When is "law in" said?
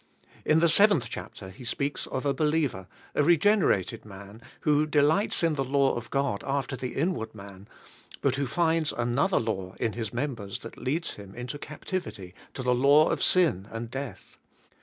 9.39-9.93